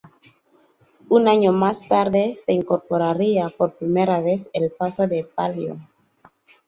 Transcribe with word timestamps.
Un 1.09 1.27
año 1.27 1.51
más 1.53 1.87
tarde 1.87 2.35
se 2.43 2.53
incorporaría 2.53 3.49
por 3.49 3.77
primera 3.77 4.19
vez 4.19 4.49
el 4.51 4.71
paso 4.71 5.05
de 5.05 5.25
palio. 5.25 5.77